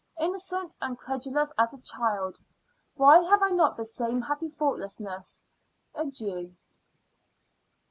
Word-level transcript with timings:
Innocent 0.19 0.73
and 0.81 0.97
credulous 0.97 1.51
as 1.59 1.75
a 1.75 1.79
child, 1.79 2.39
why 2.95 3.19
have 3.21 3.43
I 3.43 3.51
not 3.51 3.77
the 3.77 3.85
same 3.85 4.19
happy 4.23 4.49
thoughtlessness? 4.49 5.43
Adieu! 5.93 6.55